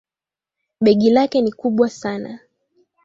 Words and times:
Begi 0.81 1.09
lake 1.09 1.41
ni 1.41 1.51
kubwa 1.51 1.89
sana 1.89 2.39